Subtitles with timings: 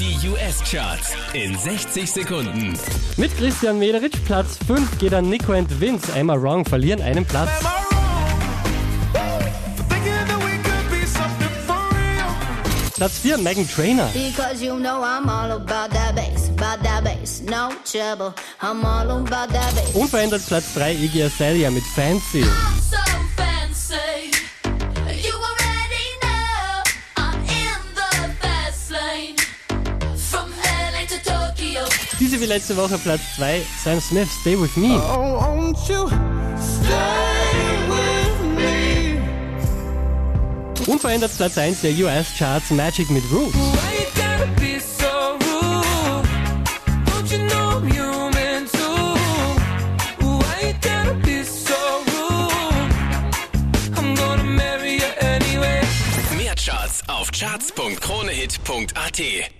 [0.00, 2.72] Die US-Charts in 60 Sekunden.
[3.18, 6.10] Mit Christian Mederitsch Platz 5 geht an Nico and Vince.
[6.18, 7.50] Am I Wrong verlieren einen Platz.
[12.94, 14.08] Platz 4 Megan Trainer.
[14.58, 15.02] You know
[15.66, 16.50] bass,
[17.04, 18.32] bass, no trouble.
[19.92, 22.42] Unverändert Platz 3 Iggy Azalea mit Fancy.
[22.90, 22.99] So
[32.20, 34.88] Diese wie letzte Woche Platz 2 Sam Smith Stay With Me.
[34.88, 36.06] Oh, won't you
[36.58, 39.16] stay with me?
[40.86, 43.56] Unverändert Platz 1 der US-Charts Magic mit Roots.
[56.62, 59.59] Charts auf charts.kronehit.at.